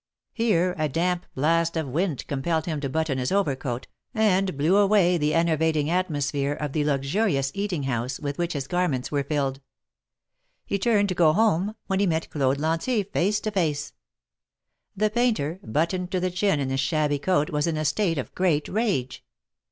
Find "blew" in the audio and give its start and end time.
4.57-4.77